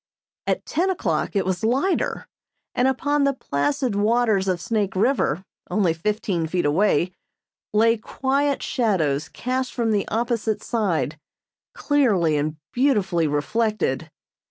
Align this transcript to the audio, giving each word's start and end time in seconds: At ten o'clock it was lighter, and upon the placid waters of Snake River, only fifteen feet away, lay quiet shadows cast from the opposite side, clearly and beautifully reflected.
At 0.47 0.65
ten 0.65 0.89
o'clock 0.89 1.35
it 1.35 1.45
was 1.45 1.63
lighter, 1.63 2.27
and 2.73 2.87
upon 2.87 3.23
the 3.23 3.33
placid 3.35 3.95
waters 3.95 4.47
of 4.47 4.59
Snake 4.59 4.95
River, 4.95 5.45
only 5.69 5.93
fifteen 5.93 6.47
feet 6.47 6.65
away, 6.65 7.11
lay 7.71 7.97
quiet 7.97 8.63
shadows 8.63 9.29
cast 9.29 9.71
from 9.71 9.91
the 9.91 10.07
opposite 10.07 10.63
side, 10.63 11.19
clearly 11.75 12.35
and 12.35 12.57
beautifully 12.73 13.27
reflected. 13.27 14.09